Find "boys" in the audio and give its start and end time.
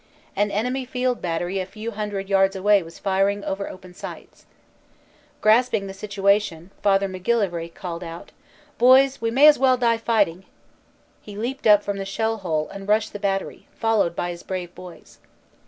8.79-9.21, 14.73-15.19